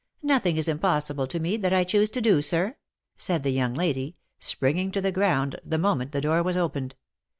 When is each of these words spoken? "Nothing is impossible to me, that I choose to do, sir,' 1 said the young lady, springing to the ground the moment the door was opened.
"Nothing 0.33 0.57
is 0.57 0.67
impossible 0.67 1.27
to 1.27 1.39
me, 1.39 1.57
that 1.57 1.73
I 1.73 1.83
choose 1.83 2.09
to 2.09 2.21
do, 2.21 2.41
sir,' 2.41 2.65
1 2.69 2.75
said 3.19 3.43
the 3.43 3.51
young 3.51 3.75
lady, 3.75 4.15
springing 4.39 4.89
to 4.93 4.99
the 4.99 5.11
ground 5.11 5.59
the 5.63 5.77
moment 5.77 6.11
the 6.11 6.21
door 6.21 6.41
was 6.41 6.57
opened. 6.57 6.95